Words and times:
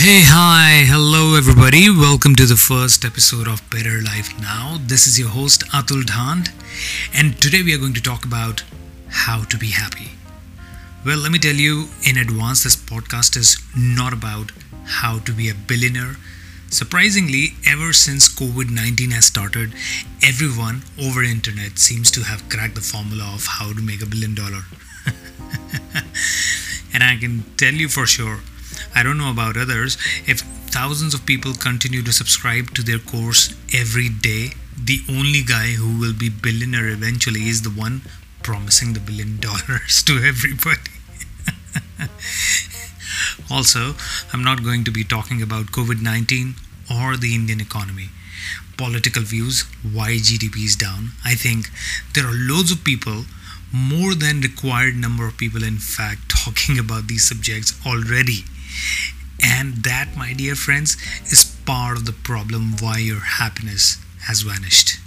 Hey, 0.00 0.22
hi, 0.24 0.86
hello 0.88 1.34
everybody. 1.34 1.90
Welcome 1.90 2.34
to 2.36 2.46
the 2.46 2.56
first 2.56 3.04
episode 3.04 3.46
of 3.46 3.60
Better 3.68 4.00
Life 4.00 4.32
Now. 4.40 4.78
This 4.80 5.06
is 5.06 5.18
your 5.18 5.28
host 5.28 5.62
Atul 5.76 6.04
Dhand, 6.04 6.48
and 7.12 7.38
today 7.38 7.62
we 7.62 7.74
are 7.74 7.78
going 7.78 7.92
to 7.92 8.02
talk 8.02 8.24
about 8.24 8.64
how 9.10 9.44
to 9.44 9.58
be 9.58 9.72
happy. 9.72 10.12
Well, 11.04 11.18
let 11.18 11.32
me 11.32 11.38
tell 11.38 11.54
you 11.54 11.88
in 12.08 12.16
advance 12.16 12.64
this 12.64 12.76
podcast 12.76 13.36
is 13.36 13.58
not 13.76 14.14
about 14.14 14.52
how 14.86 15.18
to 15.18 15.32
be 15.32 15.50
a 15.50 15.54
billionaire. 15.54 16.16
Surprisingly, 16.70 17.56
ever 17.66 17.92
since 17.92 18.34
COVID-19 18.34 19.12
has 19.12 19.26
started, 19.26 19.74
everyone 20.26 20.80
over 20.98 21.22
internet 21.22 21.78
seems 21.78 22.10
to 22.12 22.22
have 22.22 22.48
cracked 22.48 22.76
the 22.76 22.80
formula 22.80 23.32
of 23.34 23.44
how 23.58 23.74
to 23.74 23.82
make 23.82 24.00
a 24.00 24.06
billion 24.06 24.34
dollar. 24.34 24.62
and 26.94 27.04
I 27.04 27.18
can 27.20 27.44
tell 27.58 27.74
you 27.74 27.88
for 27.88 28.06
sure 28.06 28.40
I 28.94 29.02
don't 29.02 29.18
know 29.18 29.30
about 29.30 29.56
others. 29.56 29.96
If 30.26 30.40
thousands 30.70 31.14
of 31.14 31.26
people 31.26 31.54
continue 31.54 32.02
to 32.02 32.12
subscribe 32.12 32.74
to 32.74 32.82
their 32.82 32.98
course 32.98 33.54
every 33.74 34.08
day, 34.08 34.50
the 34.76 35.00
only 35.08 35.42
guy 35.42 35.72
who 35.72 35.98
will 35.98 36.14
be 36.14 36.28
billionaire 36.28 36.88
eventually 36.88 37.48
is 37.48 37.62
the 37.62 37.70
one 37.70 38.02
promising 38.42 38.92
the 38.92 39.00
billion 39.00 39.38
dollars 39.40 40.02
to 40.06 40.18
everybody. 40.18 40.90
also, 43.50 43.94
I'm 44.32 44.42
not 44.42 44.64
going 44.64 44.84
to 44.84 44.90
be 44.90 45.04
talking 45.04 45.42
about 45.42 45.66
COVID 45.66 46.00
19 46.02 46.54
or 46.90 47.16
the 47.16 47.34
Indian 47.34 47.60
economy. 47.60 48.08
Political 48.76 49.22
views, 49.24 49.64
why 49.82 50.12
GDP 50.12 50.64
is 50.64 50.76
down. 50.76 51.10
I 51.24 51.34
think 51.34 51.68
there 52.14 52.26
are 52.26 52.32
loads 52.34 52.72
of 52.72 52.82
people 52.82 53.24
more 53.72 54.14
than 54.14 54.40
required 54.40 54.96
number 54.96 55.26
of 55.26 55.36
people 55.36 55.62
in 55.62 55.78
fact 55.78 56.28
talking 56.44 56.78
about 56.78 57.06
these 57.06 57.28
subjects 57.28 57.74
already 57.86 58.44
and 59.42 59.84
that, 59.84 60.16
my 60.16 60.32
dear 60.32 60.54
friends, 60.54 60.96
is 61.24 61.56
part 61.64 61.96
of 61.96 62.06
the 62.06 62.12
problem 62.12 62.74
why 62.80 62.98
your 62.98 63.20
happiness 63.20 63.98
has 64.26 64.42
vanished. 64.42 64.98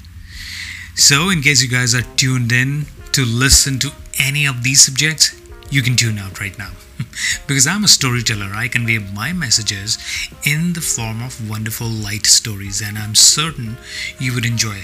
So, 0.95 1.29
in 1.29 1.41
case 1.41 1.61
you 1.61 1.69
guys 1.69 1.95
are 1.95 2.07
tuned 2.15 2.51
in 2.51 2.85
to 3.13 3.25
listen 3.25 3.79
to 3.79 3.91
any 4.19 4.45
of 4.45 4.63
these 4.63 4.81
subjects, 4.81 5.39
you 5.69 5.81
can 5.81 5.95
tune 5.95 6.19
out 6.19 6.39
right 6.39 6.57
now. 6.57 6.71
because 7.47 7.65
I'm 7.67 7.83
a 7.83 7.87
storyteller, 7.87 8.51
I 8.53 8.67
convey 8.67 8.99
my 8.99 9.33
messages 9.33 9.97
in 10.45 10.73
the 10.73 10.81
form 10.81 11.21
of 11.21 11.49
wonderful 11.49 11.87
light 11.87 12.25
stories, 12.25 12.81
and 12.81 12.97
I'm 12.97 13.15
certain 13.15 13.77
you 14.19 14.33
would 14.33 14.45
enjoy 14.45 14.83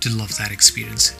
to 0.00 0.10
love 0.10 0.36
that 0.38 0.52
experience. 0.52 1.16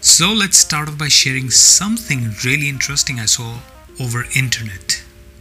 So 0.00 0.32
let's 0.32 0.56
start 0.56 0.88
off 0.88 0.96
by 0.96 1.08
sharing 1.08 1.50
something 1.50 2.30
really 2.44 2.68
interesting 2.68 3.20
I 3.20 3.26
saw 3.26 3.58
over 4.00 4.24
internet 4.34 4.99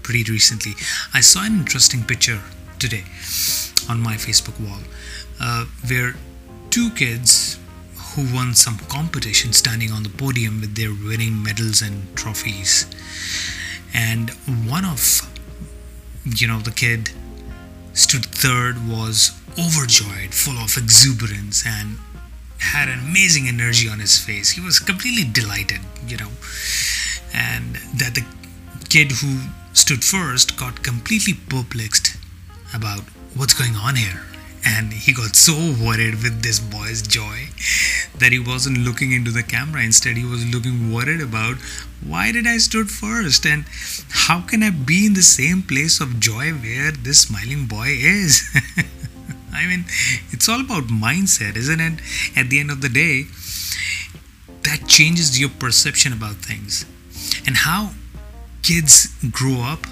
pretty 0.10 0.32
recently. 0.32 0.74
I 1.14 1.22
saw 1.22 1.46
an 1.46 1.54
interesting 1.60 2.04
picture 2.04 2.42
today 2.80 3.04
on 3.88 4.00
my 4.02 4.16
Facebook 4.16 4.60
wall 4.60 4.82
uh, 5.40 5.66
where 5.88 6.16
two 6.72 6.90
kids 6.90 7.60
who 7.96 8.26
won 8.34 8.56
some 8.56 8.80
competition 8.90 9.54
standing 9.54 9.92
on 9.92 10.02
the 10.02 10.10
podium 10.10 10.62
with 10.62 10.74
their 10.76 10.90
winning 10.90 11.44
medals 11.44 11.84
and 11.84 11.96
trophies. 12.16 12.88
And 13.94 14.32
one 14.68 14.84
of, 14.84 15.22
you 16.26 16.48
know, 16.48 16.58
the 16.58 16.72
kid 16.72 17.12
stood 17.94 18.26
third 18.26 18.78
was 18.90 19.40
overjoyed, 19.60 20.34
full 20.34 20.58
of 20.58 20.76
exuberance, 20.76 21.64
and 21.68 22.00
had 22.58 22.90
an 22.90 22.98
amazing 22.98 23.48
energy 23.48 23.88
on 23.88 24.00
his 24.00 24.18
face. 24.18 24.50
He 24.50 24.62
was 24.62 24.80
completely 24.80 25.30
delighted, 25.32 25.82
you 26.08 26.18
know, 26.18 26.32
and 27.32 27.76
that 28.02 28.16
the 28.16 28.26
kid 28.90 29.12
who 29.12 29.38
stood 29.80 30.04
first 30.04 30.58
got 30.58 30.84
completely 30.84 31.34
perplexed 31.34 32.18
about 32.74 33.02
what's 33.34 33.54
going 33.54 33.76
on 33.76 33.96
here. 33.96 34.24
And 34.66 34.92
he 34.92 35.14
got 35.14 35.38
so 35.38 35.54
worried 35.54 36.22
with 36.22 36.44
this 36.44 36.60
boy's 36.60 37.02
joy 37.02 37.48
that 38.18 38.34
he 38.34 38.40
wasn't 38.40 38.80
looking 38.80 39.14
into 39.14 39.32
the 39.32 39.42
camera. 39.42 39.82
Instead, 39.82 40.18
he 40.18 40.26
was 40.26 40.46
looking 40.54 40.92
worried 40.92 41.22
about 41.22 41.56
why 42.06 42.34
did 42.34 42.46
I 42.46 42.58
stood 42.58 42.92
first 42.92 43.46
and 43.46 43.64
how 44.10 44.42
can 44.42 44.64
I 44.64 44.72
be 44.72 45.06
in 45.06 45.14
the 45.14 45.24
same 45.24 45.64
place 45.64 46.02
of 46.02 46.20
joy 46.20 46.52
where 46.52 46.92
this 46.92 47.22
smiling 47.22 47.66
boy 47.66 47.88
is? 47.88 48.44
I 49.54 49.66
mean, 49.66 49.86
it's 50.32 50.50
all 50.50 50.60
about 50.60 50.88
mindset, 50.88 51.56
isn't 51.56 51.80
it? 51.80 52.02
At 52.36 52.50
the 52.50 52.60
end 52.60 52.70
of 52.70 52.82
the 52.82 52.90
day, 52.90 53.28
that 54.64 54.88
changes 54.88 55.40
your 55.40 55.50
perception 55.50 56.12
about 56.12 56.36
things 56.36 56.86
and 57.48 57.56
how 57.56 57.92
kids 58.62 59.08
grow 59.32 59.62
up 59.62 59.86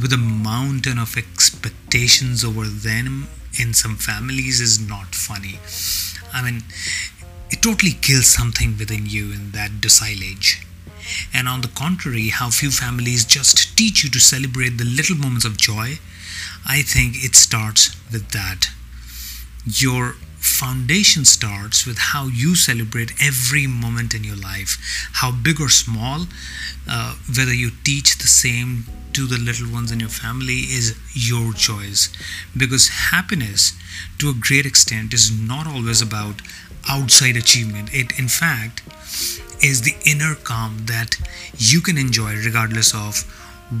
with 0.00 0.12
a 0.12 0.16
mountain 0.16 0.98
of 0.98 1.16
expectations 1.16 2.44
over 2.44 2.64
them 2.64 3.28
in 3.58 3.74
some 3.74 3.96
families 3.96 4.60
is 4.60 4.78
not 4.78 5.14
funny. 5.14 5.58
I 6.32 6.42
mean, 6.42 6.62
it 7.50 7.62
totally 7.62 7.92
kills 7.92 8.26
something 8.26 8.76
within 8.78 9.06
you 9.06 9.32
in 9.32 9.50
that 9.52 9.80
docile 9.80 10.22
age. 10.22 10.66
And 11.32 11.48
on 11.48 11.62
the 11.62 11.68
contrary, 11.68 12.28
how 12.28 12.50
few 12.50 12.70
families 12.70 13.24
just 13.24 13.76
teach 13.76 14.04
you 14.04 14.10
to 14.10 14.20
celebrate 14.20 14.76
the 14.76 14.84
little 14.84 15.16
moments 15.16 15.46
of 15.46 15.56
joy, 15.56 15.98
I 16.66 16.82
think 16.82 17.16
it 17.24 17.34
starts 17.34 17.96
with 18.12 18.30
that. 18.30 18.68
Your 19.64 20.16
foundation 20.48 21.24
starts 21.24 21.86
with 21.86 21.98
how 21.98 22.26
you 22.26 22.54
celebrate 22.54 23.12
every 23.22 23.66
moment 23.66 24.14
in 24.14 24.24
your 24.24 24.36
life, 24.36 24.78
how 25.14 25.30
big 25.30 25.60
or 25.60 25.68
small, 25.68 26.26
uh, 26.88 27.14
whether 27.36 27.54
you 27.54 27.70
teach 27.84 28.18
the 28.18 28.26
same 28.26 28.84
to 29.12 29.26
the 29.26 29.38
little 29.38 29.70
ones 29.72 29.90
in 29.90 30.00
your 30.00 30.08
family 30.08 30.60
is 30.78 30.96
your 31.14 31.52
choice. 31.52 32.08
Because 32.56 32.88
happiness, 33.10 33.72
to 34.18 34.30
a 34.30 34.34
great 34.34 34.66
extent, 34.66 35.12
is 35.12 35.30
not 35.30 35.66
always 35.66 36.00
about 36.00 36.42
outside 36.88 37.36
achievement. 37.36 37.90
It, 37.92 38.18
in 38.18 38.28
fact, 38.28 38.82
is 39.62 39.82
the 39.82 39.96
inner 40.06 40.34
calm 40.34 40.86
that 40.86 41.16
you 41.56 41.80
can 41.80 41.98
enjoy 41.98 42.36
regardless 42.36 42.94
of 42.94 43.24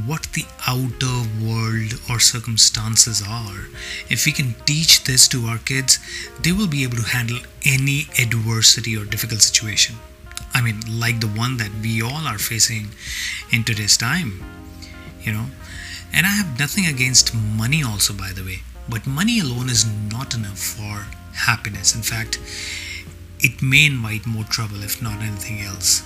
what 0.06 0.24
the 0.34 0.44
outer 0.66 1.24
world 1.42 1.94
or 2.10 2.20
circumstances 2.20 3.22
are. 3.26 3.68
If 4.10 4.26
we 4.26 4.32
can 4.32 4.54
teach 4.66 5.04
this 5.04 5.26
to 5.28 5.46
our 5.46 5.58
kids, 5.58 5.98
they 6.42 6.52
will 6.52 6.68
be 6.68 6.82
able 6.82 6.96
to 6.98 7.02
handle 7.02 7.38
any 7.64 8.06
adversity 8.20 8.96
or 8.96 9.04
difficult 9.04 9.40
situation. 9.40 9.96
I 10.52 10.60
mean, 10.60 10.80
like 10.88 11.20
the 11.20 11.28
one 11.28 11.56
that 11.56 11.70
we 11.82 12.02
all 12.02 12.26
are 12.26 12.38
facing 12.38 12.88
in 13.50 13.64
today's 13.64 13.96
time, 13.96 14.42
you 15.22 15.32
know. 15.32 15.46
And 16.12 16.26
I 16.26 16.30
have 16.30 16.58
nothing 16.58 16.86
against 16.86 17.34
money, 17.34 17.82
also, 17.82 18.12
by 18.12 18.32
the 18.32 18.42
way, 18.42 18.60
but 18.88 19.06
money 19.06 19.40
alone 19.40 19.68
is 19.68 19.86
not 20.10 20.34
enough 20.34 20.58
for 20.58 21.06
happiness. 21.34 21.94
In 21.94 22.02
fact, 22.02 22.38
it 23.40 23.62
may 23.62 23.86
invite 23.86 24.26
more 24.26 24.44
trouble 24.44 24.82
if 24.82 25.00
not 25.02 25.20
anything 25.20 25.60
else. 25.60 26.02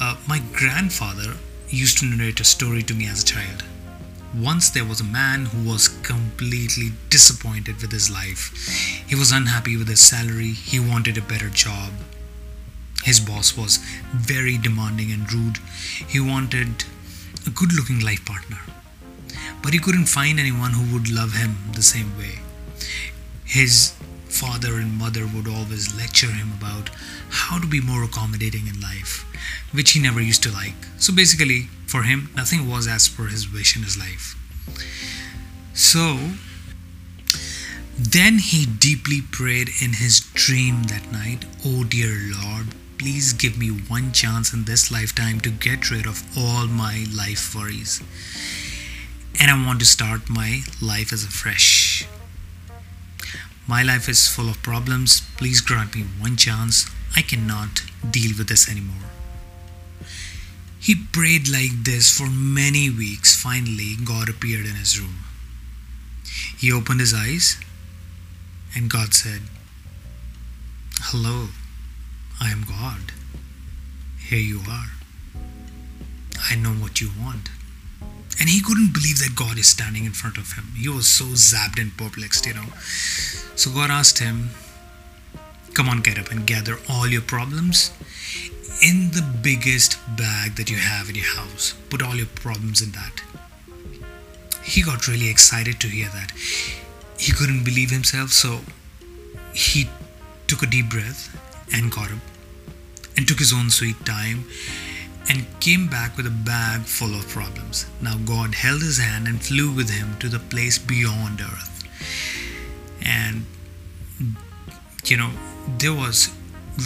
Uh, 0.00 0.16
my 0.26 0.40
grandfather 0.52 1.34
used 1.76 1.98
to 1.98 2.06
narrate 2.06 2.40
a 2.40 2.44
story 2.44 2.82
to 2.84 2.94
me 2.94 3.06
as 3.06 3.22
a 3.22 3.26
child. 3.26 3.64
Once 4.38 4.70
there 4.70 4.84
was 4.84 5.00
a 5.00 5.04
man 5.04 5.46
who 5.46 5.68
was 5.68 5.88
completely 5.88 6.92
disappointed 7.10 7.80
with 7.80 7.92
his 7.92 8.10
life. 8.10 8.52
He 9.06 9.14
was 9.14 9.32
unhappy 9.32 9.76
with 9.76 9.88
his 9.88 10.00
salary, 10.00 10.52
he 10.52 10.80
wanted 10.80 11.18
a 11.18 11.22
better 11.22 11.50
job. 11.50 11.92
His 13.04 13.20
boss 13.20 13.56
was 13.56 13.78
very 14.14 14.56
demanding 14.56 15.10
and 15.12 15.30
rude. 15.32 15.58
He 16.08 16.20
wanted 16.20 16.84
a 17.46 17.50
good 17.50 17.72
looking 17.72 18.00
life 18.00 18.24
partner. 18.24 18.60
But 19.62 19.72
he 19.72 19.78
couldn't 19.78 20.06
find 20.06 20.38
anyone 20.38 20.72
who 20.72 20.92
would 20.94 21.10
love 21.10 21.34
him 21.34 21.56
the 21.74 21.82
same 21.82 22.16
way. 22.16 22.38
His 23.44 23.92
father 24.28 24.78
and 24.78 24.96
mother 24.96 25.26
would 25.26 25.46
always 25.46 25.94
lecture 25.96 26.30
him 26.30 26.52
about 26.52 26.90
how 27.28 27.58
to 27.58 27.66
be 27.66 27.80
more 27.80 28.02
accommodating 28.02 28.66
in 28.66 28.80
life, 28.80 29.26
which 29.72 29.92
he 29.92 30.00
never 30.00 30.20
used 30.20 30.42
to 30.44 30.52
like. 30.52 30.74
So 30.98 31.14
basically, 31.14 31.68
for 31.86 32.02
him, 32.02 32.30
nothing 32.34 32.68
was 32.68 32.86
as 32.86 33.08
per 33.08 33.26
his 33.26 33.52
wish 33.52 33.76
in 33.76 33.82
his 33.82 33.98
life. 33.98 34.36
So, 35.74 36.18
then 37.98 38.38
he 38.38 38.66
deeply 38.66 39.20
prayed 39.20 39.70
in 39.80 39.94
his 39.94 40.20
dream 40.34 40.84
that 40.84 41.12
night, 41.12 41.44
Oh 41.64 41.84
dear 41.84 42.18
Lord, 42.42 42.68
please 42.98 43.32
give 43.32 43.58
me 43.58 43.68
one 43.68 44.12
chance 44.12 44.52
in 44.52 44.64
this 44.64 44.90
lifetime 44.90 45.40
to 45.40 45.50
get 45.50 45.90
rid 45.90 46.06
of 46.06 46.22
all 46.36 46.66
my 46.66 47.04
life 47.14 47.54
worries. 47.54 48.02
And 49.40 49.50
I 49.50 49.66
want 49.66 49.80
to 49.80 49.86
start 49.86 50.30
my 50.30 50.60
life 50.80 51.12
as 51.12 51.24
a 51.24 51.28
fresh. 51.28 52.06
My 53.66 53.82
life 53.82 54.08
is 54.08 54.28
full 54.28 54.48
of 54.48 54.62
problems. 54.62 55.22
Please 55.36 55.60
grant 55.60 55.94
me 55.94 56.02
one 56.18 56.36
chance. 56.36 56.86
I 57.16 57.22
cannot 57.22 57.82
deal 58.10 58.32
with 58.36 58.48
this 58.48 58.68
anymore. 58.68 59.10
He 60.82 60.96
prayed 60.96 61.48
like 61.48 61.84
this 61.84 62.10
for 62.10 62.26
many 62.28 62.90
weeks. 62.90 63.40
Finally, 63.40 63.94
God 64.04 64.28
appeared 64.28 64.66
in 64.66 64.74
his 64.74 64.98
room. 64.98 65.18
He 66.58 66.72
opened 66.72 66.98
his 66.98 67.14
eyes, 67.14 67.56
and 68.74 68.90
God 68.90 69.14
said, 69.14 69.42
Hello, 71.02 71.50
I 72.40 72.50
am 72.50 72.64
God. 72.64 73.12
Here 74.18 74.40
you 74.40 74.62
are. 74.68 74.90
I 76.50 76.56
know 76.56 76.70
what 76.70 77.00
you 77.00 77.10
want. 77.20 77.48
And 78.40 78.48
he 78.48 78.60
couldn't 78.60 78.92
believe 78.92 79.20
that 79.20 79.36
God 79.36 79.58
is 79.58 79.68
standing 79.68 80.04
in 80.04 80.12
front 80.12 80.36
of 80.36 80.54
him. 80.54 80.72
He 80.76 80.88
was 80.88 81.08
so 81.08 81.26
zapped 81.26 81.80
and 81.80 81.96
perplexed, 81.96 82.44
you 82.44 82.54
know. 82.54 82.72
So 83.54 83.70
God 83.70 83.90
asked 83.90 84.18
him, 84.18 84.50
Come 85.74 85.88
on, 85.88 86.00
get 86.00 86.18
up 86.18 86.30
and 86.30 86.46
gather 86.46 86.78
all 86.88 87.08
your 87.08 87.22
problems 87.22 87.92
in 88.82 89.10
the 89.12 89.22
biggest 89.42 89.96
bag 90.16 90.56
that 90.56 90.70
you 90.70 90.76
have 90.76 91.08
in 91.08 91.14
your 91.14 91.24
house. 91.24 91.74
Put 91.88 92.02
all 92.02 92.16
your 92.16 92.26
problems 92.26 92.82
in 92.82 92.92
that. 92.92 93.22
He 94.62 94.82
got 94.82 95.08
really 95.08 95.28
excited 95.28 95.80
to 95.80 95.88
hear 95.88 96.08
that. 96.10 96.32
He 97.18 97.32
couldn't 97.32 97.64
believe 97.64 97.90
himself, 97.90 98.30
so 98.30 98.60
he 99.54 99.88
took 100.46 100.62
a 100.62 100.66
deep 100.66 100.90
breath 100.90 101.34
and 101.72 101.90
got 101.90 102.12
up 102.12 102.18
and 103.16 103.26
took 103.26 103.38
his 103.38 103.52
own 103.52 103.70
sweet 103.70 104.04
time 104.04 104.44
and 105.28 105.46
came 105.60 105.88
back 105.88 106.16
with 106.16 106.26
a 106.26 106.30
bag 106.30 106.82
full 106.82 107.14
of 107.14 107.28
problems. 107.28 107.86
Now, 108.00 108.16
God 108.18 108.54
held 108.54 108.82
his 108.82 108.98
hand 108.98 109.26
and 109.28 109.42
flew 109.42 109.72
with 109.72 109.90
him 109.90 110.18
to 110.18 110.28
the 110.28 110.38
place 110.38 110.78
beyond 110.78 111.40
earth. 111.40 111.84
And, 113.04 113.46
you 115.04 115.16
know, 115.16 115.30
there 115.78 115.94
was 115.94 116.30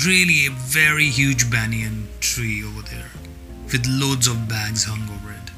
really 0.04 0.46
a 0.46 0.50
very 0.50 1.06
huge 1.06 1.50
banyan 1.50 2.08
tree 2.20 2.62
over 2.64 2.82
there 2.82 3.10
with 3.72 3.86
loads 3.86 4.26
of 4.26 4.48
bags 4.48 4.84
hung 4.84 5.02
over 5.02 5.32
it. 5.32 5.50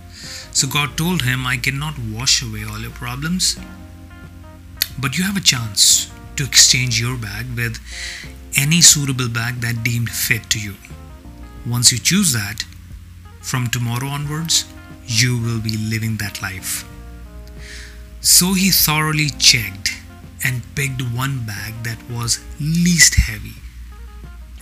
So 0.53 0.67
God 0.67 0.97
told 0.97 1.23
him, 1.23 1.47
I 1.47 1.56
cannot 1.56 1.99
wash 1.99 2.43
away 2.43 2.65
all 2.65 2.81
your 2.81 2.91
problems, 2.91 3.59
but 4.99 5.17
you 5.17 5.25
have 5.25 5.37
a 5.37 5.41
chance 5.41 6.11
to 6.37 6.44
exchange 6.44 7.00
your 7.00 7.17
bag 7.17 7.47
with 7.56 7.79
any 8.56 8.81
suitable 8.81 9.29
bag 9.29 9.61
that 9.61 9.85
deemed 9.85 10.11
fit 10.11 10.49
to 10.50 10.61
you. 10.61 10.75
Once 11.67 11.93
you 11.93 11.99
choose 11.99 12.32
that, 12.32 12.65
from 13.41 13.69
tomorrow 13.69 14.09
onwards, 14.09 14.65
you 15.06 15.38
will 15.38 15.61
be 15.61 15.76
living 15.76 16.17
that 16.17 16.43
life. 16.43 16.85
So 18.20 18.55
he 18.55 18.70
thoroughly 18.70 19.31
checked 19.31 19.97
and 20.44 20.62
picked 20.75 21.02
one 21.02 21.44
bag 21.44 21.75
that 21.82 21.99
was 22.11 22.44
least 22.61 23.14
heavy. 23.14 23.56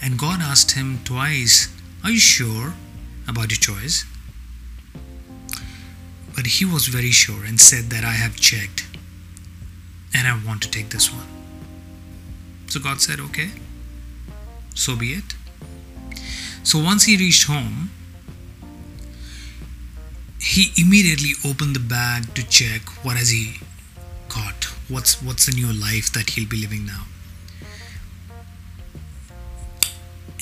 And 0.02 0.18
God 0.18 0.40
asked 0.40 0.72
him 0.72 1.00
twice, 1.04 1.68
Are 2.04 2.10
you 2.10 2.18
sure 2.18 2.74
about 3.28 3.50
your 3.50 3.58
choice? 3.58 4.04
But 6.34 6.46
he 6.46 6.64
was 6.64 6.86
very 6.86 7.10
sure 7.10 7.44
and 7.44 7.60
said 7.60 7.84
that 7.90 8.04
I 8.04 8.12
have 8.12 8.36
checked 8.36 8.86
and 10.14 10.28
I 10.28 10.38
want 10.46 10.62
to 10.62 10.70
take 10.70 10.90
this 10.90 11.12
one. 11.12 11.26
So 12.68 12.80
God 12.80 13.00
said, 13.00 13.20
Okay, 13.20 13.50
so 14.74 14.96
be 14.96 15.12
it. 15.12 15.34
So 16.62 16.82
once 16.82 17.04
he 17.04 17.16
reached 17.16 17.46
home, 17.46 17.90
he 20.40 20.72
immediately 20.80 21.32
opened 21.44 21.74
the 21.74 21.80
bag 21.80 22.34
to 22.34 22.46
check 22.48 22.82
what 23.04 23.16
has 23.16 23.30
he 23.30 23.56
what's 24.88 25.22
what's 25.22 25.46
the 25.46 25.52
new 25.52 25.72
life 25.72 26.12
that 26.12 26.30
he'll 26.30 26.48
be 26.48 26.56
living 26.56 26.86
now? 26.86 27.04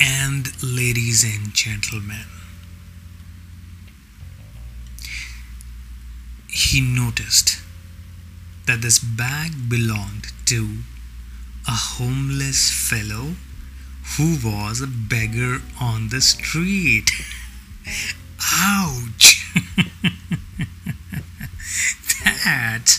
And 0.00 0.50
ladies 0.62 1.24
and 1.24 1.54
gentlemen 1.54 2.26
he 6.48 6.80
noticed 6.80 7.60
that 8.66 8.80
this 8.80 8.98
bag 8.98 9.68
belonged 9.68 10.32
to 10.46 10.78
a 11.66 11.72
homeless 11.98 12.70
fellow 12.70 13.34
who 14.16 14.36
was 14.44 14.80
a 14.80 14.86
beggar 14.86 15.62
on 15.80 16.10
the 16.10 16.20
street. 16.20 17.10
Ouch! 18.52 19.52
That 22.44 22.98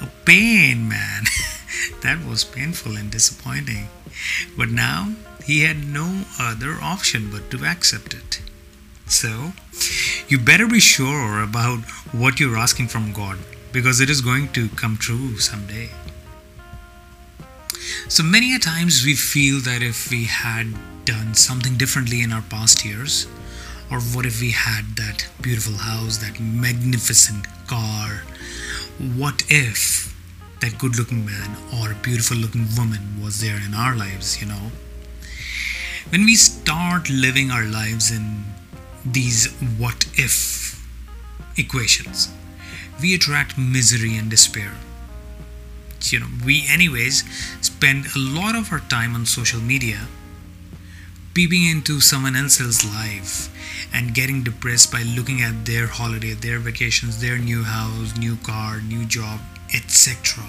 a 0.00 0.08
pain, 0.24 0.88
man. 0.88 1.24
that 2.02 2.24
was 2.24 2.44
painful 2.44 2.96
and 2.96 3.10
disappointing. 3.10 3.88
But 4.56 4.70
now 4.70 5.14
he 5.44 5.60
had 5.60 5.86
no 5.86 6.24
other 6.38 6.76
option 6.80 7.30
but 7.30 7.50
to 7.50 7.64
accept 7.64 8.14
it. 8.14 8.40
So, 9.06 9.52
you 10.28 10.38
better 10.38 10.66
be 10.66 10.80
sure 10.80 11.42
about 11.42 11.80
what 12.12 12.40
you're 12.40 12.56
asking 12.56 12.88
from 12.88 13.12
God 13.12 13.38
because 13.72 14.00
it 14.00 14.08
is 14.08 14.20
going 14.20 14.48
to 14.52 14.68
come 14.70 14.96
true 14.96 15.38
someday. 15.38 15.90
So, 18.08 18.22
many 18.22 18.54
a 18.54 18.58
times 18.58 19.04
we 19.04 19.14
feel 19.14 19.60
that 19.60 19.82
if 19.82 20.10
we 20.10 20.24
had 20.24 20.74
done 21.04 21.34
something 21.34 21.76
differently 21.76 22.22
in 22.22 22.32
our 22.32 22.42
past 22.42 22.84
years, 22.84 23.26
or 23.90 24.00
what 24.00 24.24
if 24.24 24.40
we 24.40 24.52
had 24.52 24.96
that 24.96 25.26
beautiful 25.42 25.76
house, 25.76 26.18
that 26.18 26.40
magnificent 26.40 27.46
car? 27.66 28.22
What 28.98 29.42
if 29.48 30.14
that 30.60 30.78
good 30.78 30.96
looking 30.96 31.26
man 31.26 31.56
or 31.72 31.94
beautiful 31.94 32.36
looking 32.36 32.66
woman 32.76 33.20
was 33.22 33.40
there 33.40 33.56
in 33.56 33.74
our 33.74 33.96
lives, 33.96 34.40
you 34.40 34.46
know? 34.46 34.70
When 36.10 36.24
we 36.24 36.36
start 36.36 37.10
living 37.10 37.50
our 37.50 37.64
lives 37.64 38.10
in 38.10 38.44
these 39.04 39.52
what 39.78 40.06
if 40.14 40.80
equations, 41.56 42.30
we 43.00 43.14
attract 43.14 43.58
misery 43.58 44.16
and 44.16 44.30
despair. 44.30 44.72
You 46.02 46.20
know, 46.20 46.28
we, 46.44 46.66
anyways, 46.68 47.24
spend 47.62 48.06
a 48.14 48.18
lot 48.18 48.54
of 48.54 48.70
our 48.70 48.80
time 48.80 49.14
on 49.14 49.26
social 49.26 49.60
media 49.60 50.06
peeping 51.34 51.66
into 51.66 52.00
someone 52.00 52.36
else's 52.36 52.84
life 52.84 53.50
and 53.92 54.14
getting 54.14 54.44
depressed 54.44 54.92
by 54.92 55.02
looking 55.02 55.42
at 55.42 55.66
their 55.66 55.88
holiday, 55.88 56.32
their 56.32 56.60
vacations, 56.60 57.20
their 57.20 57.38
new 57.38 57.64
house, 57.64 58.16
new 58.16 58.36
car, 58.36 58.80
new 58.80 59.04
job, 59.04 59.40
etc. 59.74 60.44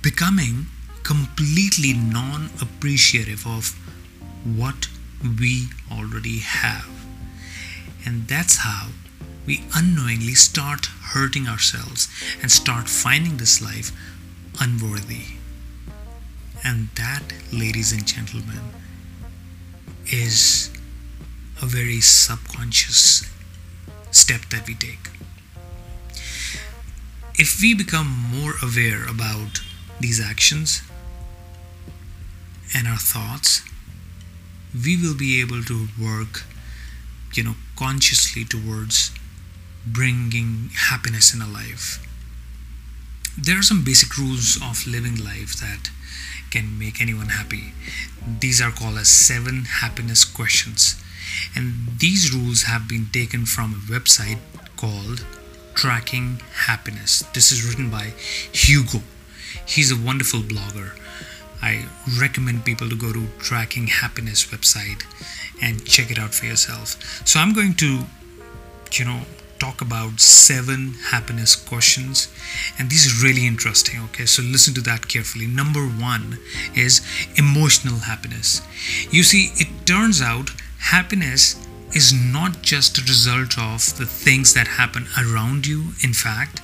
Becoming 0.00 0.66
completely 1.02 1.92
non 1.94 2.50
appreciative 2.60 3.44
of 3.44 3.76
what 4.44 4.88
we 5.40 5.66
already 5.90 6.38
have. 6.38 6.88
And 8.06 8.28
that's 8.28 8.58
how 8.58 8.88
we 9.46 9.64
unknowingly 9.74 10.34
start 10.34 10.86
hurting 10.86 11.48
ourselves 11.48 12.08
and 12.40 12.50
start 12.50 12.88
finding 12.88 13.36
this 13.36 13.60
life 13.60 13.90
unworthy. 14.60 15.38
And 16.64 16.88
that, 16.94 17.22
ladies 17.52 17.92
and 17.92 18.06
gentlemen, 18.06 18.60
is 20.06 20.70
a 21.60 21.66
very 21.66 22.00
subconscious 22.00 23.30
step 24.10 24.42
that 24.50 24.66
we 24.66 24.74
take. 24.74 25.10
If 27.38 27.60
we 27.62 27.74
become 27.74 28.06
more 28.08 28.54
aware 28.62 29.06
about 29.08 29.60
these 30.00 30.20
actions 30.20 30.82
and 32.74 32.86
our 32.86 32.98
thoughts, 32.98 33.62
we 34.74 34.96
will 34.96 35.16
be 35.16 35.40
able 35.40 35.62
to 35.64 35.88
work, 36.00 36.44
you 37.34 37.42
know, 37.44 37.54
consciously 37.76 38.44
towards 38.44 39.10
bringing 39.86 40.70
happiness 40.74 41.34
in 41.34 41.42
a 41.42 41.48
life. 41.48 42.06
There 43.38 43.58
are 43.58 43.62
some 43.62 43.82
basic 43.82 44.18
rules 44.18 44.56
of 44.62 44.86
living 44.86 45.16
life 45.16 45.56
that 45.56 45.90
can 46.50 46.78
make 46.78 47.00
anyone 47.00 47.28
happy. 47.28 47.72
These 48.40 48.60
are 48.60 48.70
called 48.70 48.98
as 48.98 49.08
seven 49.08 49.64
happiness 49.64 50.24
quotients. 50.24 51.00
And 51.56 51.98
these 51.98 52.32
rules 52.34 52.64
have 52.64 52.86
been 52.86 53.06
taken 53.10 53.46
from 53.46 53.72
a 53.72 53.92
website 53.92 54.38
called 54.76 55.24
Tracking 55.74 56.40
Happiness. 56.66 57.24
This 57.32 57.52
is 57.52 57.66
written 57.66 57.90
by 57.90 58.12
Hugo. 58.52 59.00
He's 59.66 59.90
a 59.90 59.96
wonderful 59.96 60.40
blogger. 60.40 60.92
I 61.62 61.86
recommend 62.20 62.66
people 62.66 62.90
to 62.90 62.96
go 62.96 63.12
to 63.14 63.28
Tracking 63.38 63.86
Happiness 63.86 64.44
website 64.46 65.04
and 65.62 65.86
check 65.86 66.10
it 66.10 66.18
out 66.18 66.34
for 66.34 66.44
yourself. 66.44 66.96
So 67.26 67.40
I'm 67.40 67.54
going 67.54 67.74
to, 67.74 68.04
you 68.92 69.04
know, 69.06 69.22
talk 69.62 69.80
about 69.80 70.20
seven 70.20 70.94
happiness 71.10 71.54
quotients 71.54 72.20
and 72.78 72.90
these 72.90 73.04
are 73.06 73.24
really 73.26 73.46
interesting 73.46 74.00
okay? 74.06 74.26
So 74.26 74.42
listen 74.42 74.74
to 74.74 74.80
that 74.82 75.08
carefully. 75.08 75.46
Number 75.46 75.84
one 75.86 76.38
is 76.74 77.00
emotional 77.36 78.00
happiness. 78.10 78.60
You 79.10 79.22
see 79.22 79.52
it 79.62 79.70
turns 79.86 80.20
out 80.20 80.50
happiness 80.78 81.42
is 81.94 82.12
not 82.12 82.62
just 82.62 82.98
a 82.98 83.02
result 83.02 83.58
of 83.58 83.96
the 83.98 84.06
things 84.06 84.54
that 84.54 84.66
happen 84.66 85.06
around 85.16 85.66
you. 85.66 85.80
In 86.02 86.12
fact 86.12 86.60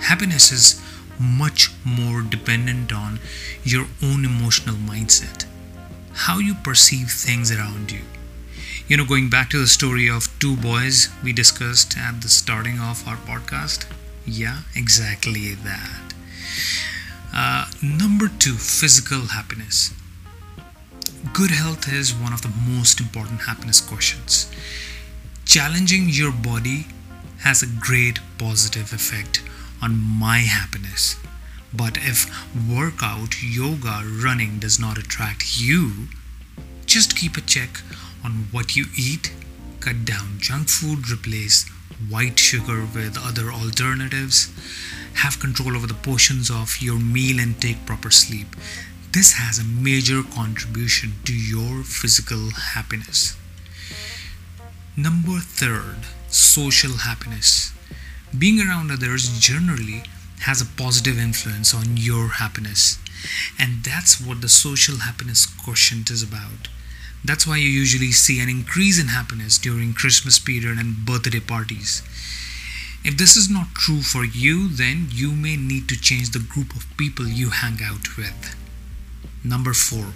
happiness 0.00 0.50
is 0.52 0.80
much 1.20 1.70
more 1.84 2.22
dependent 2.22 2.92
on 2.92 3.20
your 3.62 3.86
own 4.02 4.24
emotional 4.24 4.74
mindset 4.74 5.44
how 6.14 6.38
you 6.38 6.54
perceive 6.54 7.10
things 7.10 7.50
around 7.50 7.90
you 7.90 8.00
you 8.92 8.98
know, 8.98 9.06
going 9.06 9.30
back 9.30 9.48
to 9.48 9.58
the 9.58 9.66
story 9.66 10.06
of 10.06 10.28
two 10.38 10.54
boys 10.54 11.08
we 11.24 11.32
discussed 11.32 11.96
at 11.96 12.20
the 12.20 12.28
starting 12.28 12.78
of 12.78 13.08
our 13.08 13.16
podcast. 13.16 13.86
Yeah, 14.26 14.58
exactly 14.76 15.54
that. 15.54 16.12
Uh, 17.34 17.70
number 17.82 18.28
two, 18.38 18.52
physical 18.52 19.28
happiness. 19.28 19.94
Good 21.32 21.52
health 21.52 21.90
is 21.90 22.12
one 22.12 22.34
of 22.34 22.42
the 22.42 22.52
most 22.68 23.00
important 23.00 23.40
happiness 23.40 23.80
quotients. 23.80 24.52
Challenging 25.46 26.10
your 26.10 26.30
body 26.30 26.88
has 27.44 27.62
a 27.62 27.74
great 27.80 28.18
positive 28.36 28.92
effect 28.92 29.42
on 29.80 29.96
my 29.96 30.40
happiness. 30.40 31.16
But 31.72 31.96
if 31.96 32.28
workout, 32.68 33.42
yoga, 33.42 34.02
running 34.04 34.58
does 34.58 34.78
not 34.78 34.98
attract 34.98 35.58
you, 35.58 36.08
just 36.84 37.16
keep 37.16 37.38
a 37.38 37.40
check 37.40 37.80
on 38.24 38.48
what 38.50 38.76
you 38.76 38.86
eat, 38.96 39.32
cut 39.80 40.04
down 40.04 40.38
junk 40.38 40.68
food, 40.68 41.10
replace 41.10 41.68
white 42.08 42.38
sugar 42.38 42.80
with 42.94 43.18
other 43.18 43.52
alternatives, 43.52 44.50
have 45.14 45.40
control 45.40 45.76
over 45.76 45.86
the 45.86 45.94
portions 45.94 46.50
of 46.50 46.80
your 46.80 46.98
meal, 46.98 47.38
and 47.38 47.60
take 47.60 47.86
proper 47.86 48.10
sleep. 48.10 48.48
This 49.12 49.32
has 49.34 49.58
a 49.58 49.64
major 49.64 50.22
contribution 50.22 51.12
to 51.24 51.34
your 51.34 51.82
physical 51.84 52.50
happiness. 52.50 53.36
Number 54.96 55.38
third, 55.38 55.98
social 56.28 56.98
happiness. 56.98 57.72
Being 58.36 58.60
around 58.60 58.90
others 58.90 59.38
generally 59.38 60.02
has 60.40 60.60
a 60.60 60.66
positive 60.66 61.18
influence 61.18 61.74
on 61.74 61.96
your 61.96 62.28
happiness. 62.28 62.98
And 63.58 63.84
that's 63.84 64.20
what 64.20 64.40
the 64.40 64.48
social 64.48 64.98
happiness 64.98 65.46
quotient 65.46 66.10
is 66.10 66.22
about. 66.22 66.68
That's 67.24 67.46
why 67.46 67.56
you 67.56 67.68
usually 67.68 68.10
see 68.10 68.40
an 68.40 68.48
increase 68.48 69.00
in 69.00 69.08
happiness 69.08 69.58
during 69.58 69.94
Christmas 69.94 70.38
period 70.38 70.78
and 70.78 71.06
birthday 71.06 71.40
parties. 71.40 72.02
If 73.04 73.16
this 73.16 73.36
is 73.36 73.50
not 73.50 73.74
true 73.74 74.02
for 74.02 74.24
you, 74.24 74.68
then 74.68 75.08
you 75.10 75.32
may 75.32 75.56
need 75.56 75.88
to 75.88 76.00
change 76.00 76.30
the 76.30 76.38
group 76.38 76.74
of 76.74 76.86
people 76.96 77.26
you 77.26 77.50
hang 77.50 77.78
out 77.82 78.16
with. 78.16 78.56
Number 79.44 79.72
four, 79.72 80.14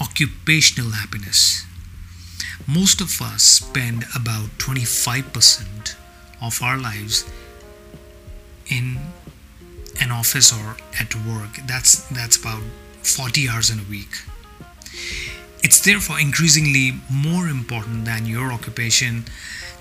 occupational 0.00 0.90
happiness. 0.92 1.64
Most 2.66 3.00
of 3.00 3.20
us 3.22 3.42
spend 3.42 4.04
about 4.14 4.50
25% 4.58 5.94
of 6.40 6.62
our 6.62 6.78
lives 6.78 7.24
in 8.66 8.98
an 10.00 10.10
office 10.12 10.52
or 10.52 10.76
at 11.00 11.14
work. 11.14 11.50
That's 11.66 12.06
that's 12.08 12.36
about 12.36 12.62
40 13.02 13.48
hours 13.48 13.70
in 13.70 13.80
a 13.80 13.88
week. 13.90 14.10
It's 15.62 15.80
therefore 15.80 16.20
increasingly 16.20 17.00
more 17.10 17.48
important 17.48 18.04
than 18.04 18.26
your 18.26 18.52
occupation 18.52 19.24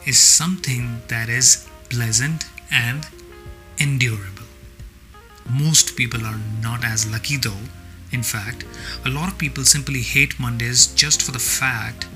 is 0.05 0.19
something 0.19 1.01
that 1.07 1.29
is 1.29 1.67
pleasant 1.89 2.45
and 2.71 3.05
endurable. 3.77 4.47
Most 5.49 5.95
people 5.95 6.25
are 6.25 6.39
not 6.61 6.83
as 6.83 7.09
lucky 7.09 7.37
though. 7.37 7.67
In 8.11 8.23
fact, 8.23 8.65
a 9.05 9.09
lot 9.09 9.31
of 9.31 9.37
people 9.37 9.63
simply 9.63 10.01
hate 10.01 10.39
Mondays 10.39 10.87
just 10.87 11.21
for 11.21 11.31
the 11.31 11.39
fact 11.39 12.07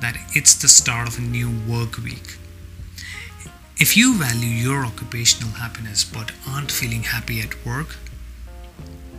that 0.00 0.16
it's 0.34 0.54
the 0.54 0.68
start 0.68 1.08
of 1.08 1.18
a 1.18 1.22
new 1.22 1.50
work 1.68 1.96
week. 1.98 2.36
If 3.78 3.96
you 3.96 4.14
value 4.14 4.48
your 4.48 4.84
occupational 4.84 5.52
happiness 5.52 6.04
but 6.04 6.32
aren't 6.46 6.70
feeling 6.70 7.02
happy 7.02 7.40
at 7.40 7.64
work, 7.64 7.96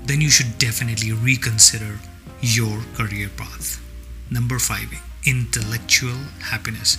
then 0.06 0.22
you 0.22 0.30
should 0.30 0.58
definitely 0.58 1.12
reconsider 1.12 2.00
your 2.42 2.82
career 2.96 3.30
path. 3.38 3.80
Number 4.30 4.60
five, 4.60 4.90
intellectual 5.26 6.18
happiness. 6.42 6.98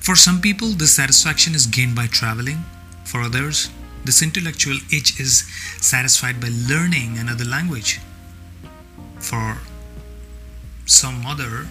For 0.00 0.16
some 0.16 0.40
people, 0.40 0.68
this 0.68 0.92
satisfaction 0.92 1.54
is 1.54 1.66
gained 1.66 1.94
by 1.94 2.06
traveling. 2.06 2.64
For 3.04 3.20
others, 3.20 3.68
this 4.04 4.22
intellectual 4.22 4.78
itch 4.92 5.18
is 5.20 5.44
satisfied 5.80 6.40
by 6.40 6.48
learning 6.68 7.18
another 7.18 7.44
language. 7.44 8.00
For 9.18 9.58
some 10.86 11.26
other, 11.26 11.68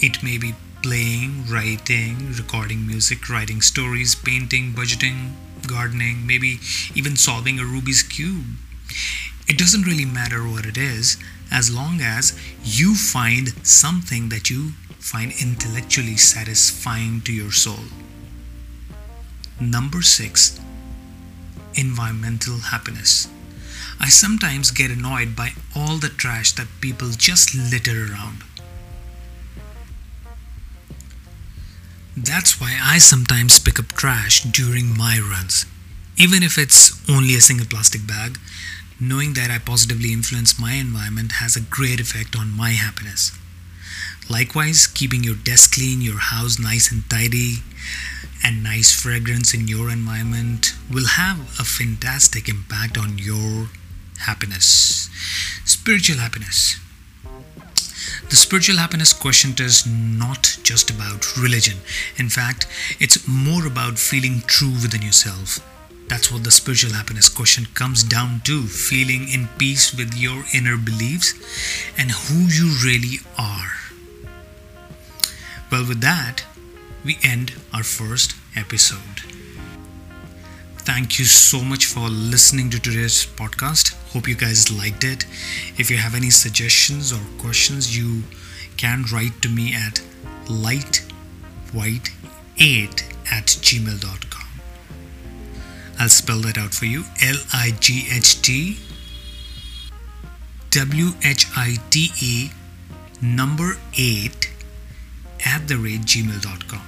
it 0.00 0.22
may 0.22 0.38
be 0.38 0.54
playing, 0.82 1.44
writing, 1.48 2.32
recording 2.32 2.86
music, 2.86 3.28
writing 3.28 3.60
stories, 3.60 4.14
painting, 4.14 4.72
budgeting, 4.72 5.32
gardening, 5.66 6.26
maybe 6.26 6.60
even 6.94 7.16
solving 7.16 7.58
a 7.58 7.62
Rubik's 7.62 8.02
Cube. 8.02 8.46
It 9.48 9.56
doesn't 9.56 9.86
really 9.86 10.04
matter 10.04 10.46
what 10.46 10.66
it 10.66 10.76
is 10.76 11.16
as 11.50 11.74
long 11.74 12.00
as 12.02 12.38
you 12.62 12.94
find 12.94 13.48
something 13.66 14.28
that 14.28 14.50
you 14.50 14.72
find 14.98 15.32
intellectually 15.40 16.16
satisfying 16.16 17.22
to 17.22 17.32
your 17.32 17.50
soul. 17.50 17.84
Number 19.58 20.02
six, 20.02 20.60
environmental 21.74 22.58
happiness. 22.58 23.28
I 23.98 24.08
sometimes 24.08 24.70
get 24.70 24.90
annoyed 24.90 25.34
by 25.34 25.52
all 25.74 25.96
the 25.96 26.10
trash 26.10 26.52
that 26.52 26.68
people 26.80 27.10
just 27.10 27.54
litter 27.54 28.12
around. 28.12 28.44
That's 32.16 32.60
why 32.60 32.78
I 32.82 32.98
sometimes 32.98 33.58
pick 33.58 33.78
up 33.78 33.88
trash 33.92 34.42
during 34.42 34.96
my 34.96 35.18
runs. 35.18 35.66
Even 36.16 36.42
if 36.42 36.58
it's 36.58 37.08
only 37.08 37.34
a 37.34 37.40
single 37.40 37.66
plastic 37.66 38.06
bag, 38.06 38.38
knowing 39.00 39.34
that 39.34 39.50
I 39.50 39.58
positively 39.58 40.12
influence 40.12 40.58
my 40.58 40.72
environment 40.72 41.32
has 41.40 41.56
a 41.56 41.60
great 41.60 42.00
effect 42.00 42.36
on 42.36 42.56
my 42.56 42.70
happiness. 42.70 43.32
Likewise, 44.28 44.86
keeping 44.86 45.24
your 45.24 45.36
desk 45.36 45.74
clean, 45.74 46.02
your 46.02 46.18
house 46.18 46.58
nice 46.58 46.92
and 46.92 47.08
tidy, 47.08 47.56
and 48.44 48.62
nice 48.62 48.92
fragrance 48.92 49.54
in 49.54 49.68
your 49.68 49.90
environment 49.90 50.74
will 50.90 51.06
have 51.06 51.38
a 51.58 51.64
fantastic 51.64 52.48
impact 52.48 52.98
on 52.98 53.18
your 53.18 53.68
happiness. 54.20 55.08
Spiritual 55.64 56.18
happiness. 56.18 56.78
The 58.30 58.36
spiritual 58.36 58.76
happiness 58.76 59.12
quotient 59.12 59.60
is 59.60 59.86
not 59.86 60.58
just 60.62 60.90
about 60.90 61.36
religion. 61.36 61.78
In 62.16 62.28
fact, 62.28 62.66
it's 63.00 63.26
more 63.26 63.66
about 63.66 63.98
feeling 63.98 64.42
true 64.46 64.72
within 64.72 65.02
yourself. 65.02 65.60
That's 66.08 66.32
what 66.32 66.44
the 66.44 66.50
spiritual 66.50 66.94
happiness 66.94 67.28
quotient 67.28 67.74
comes 67.74 68.02
down 68.02 68.40
to 68.44 68.62
feeling 68.64 69.28
in 69.28 69.48
peace 69.58 69.92
with 69.94 70.14
your 70.14 70.44
inner 70.54 70.76
beliefs 70.76 71.34
and 71.98 72.10
who 72.10 72.46
you 72.48 72.74
really 72.82 73.18
are. 73.36 73.72
Well, 75.70 75.86
with 75.86 76.00
that, 76.00 76.44
we 77.04 77.18
end 77.22 77.52
our 77.74 77.82
first 77.82 78.34
episode. 78.56 79.22
Thank 80.78 81.18
you 81.18 81.26
so 81.26 81.62
much 81.62 81.84
for 81.84 82.08
listening 82.08 82.70
to 82.70 82.80
today's 82.80 83.26
podcast. 83.26 83.94
Hope 84.14 84.26
you 84.26 84.34
guys 84.34 84.70
liked 84.70 85.04
it. 85.04 85.26
If 85.76 85.90
you 85.90 85.98
have 85.98 86.14
any 86.14 86.30
suggestions 86.30 87.12
or 87.12 87.20
questions, 87.38 87.94
you 87.96 88.22
can 88.78 89.04
write 89.12 89.42
to 89.42 89.50
me 89.50 89.74
at 89.74 90.00
lightwhite8 90.46 91.02
at 93.30 93.46
gmail.com. 93.46 94.27
I'll 95.98 96.08
spell 96.08 96.40
that 96.40 96.56
out 96.58 96.74
for 96.74 96.84
you 96.86 97.04
L 97.22 97.36
I 97.52 97.72
G 97.80 98.06
H 98.10 98.40
T 98.42 98.78
W 100.70 101.12
H 101.24 101.46
I 101.56 101.76
T 101.90 102.10
E 102.20 102.50
number 103.20 103.78
8 103.96 104.50
at 105.44 105.66
the 105.66 105.76
rate 105.76 106.02
gmail.com. 106.02 106.82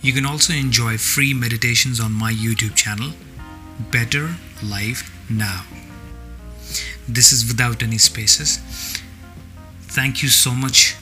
You 0.00 0.12
can 0.12 0.24
also 0.24 0.52
enjoy 0.52 0.96
free 0.96 1.34
meditations 1.34 2.00
on 2.00 2.12
my 2.12 2.32
YouTube 2.32 2.74
channel, 2.74 3.10
Better 3.90 4.36
Life 4.62 5.10
Now. 5.28 5.64
This 7.08 7.32
is 7.32 7.46
without 7.46 7.82
any 7.82 7.98
spaces. 7.98 8.58
Thank 9.82 10.22
you 10.22 10.28
so 10.28 10.52
much. 10.52 10.96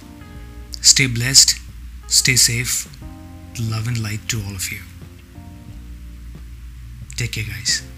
Stay 0.81 1.07
blessed, 1.07 1.59
stay 2.07 2.37
safe. 2.37 2.89
Love 3.61 3.89
and 3.89 4.03
light 4.03 4.29
to 4.29 4.43
all 4.43 4.55
of 4.55 4.71
you. 4.71 4.81
Take 7.17 7.33
care, 7.33 7.45
guys. 7.45 7.96